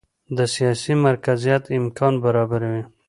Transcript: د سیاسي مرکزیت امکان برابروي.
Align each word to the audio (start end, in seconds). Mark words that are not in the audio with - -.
د 0.37 0.39
سیاسي 0.55 0.93
مرکزیت 1.05 1.63
امکان 1.79 2.13
برابروي. 2.23 2.83